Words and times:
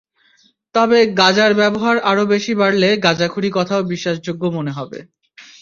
তবে 0.75 0.99
গাঁজার 1.19 1.51
ব্যবহার 1.53 1.95
আরও 2.11 2.23
বেশি 2.33 2.53
বাড়লে 2.55 2.89
গাঁজাখুরি 3.05 3.49
কথাও 3.57 3.81
বিশ্বাসযোগ্য 3.91 4.43
মনে 4.57 4.71
হবে। 4.77 4.99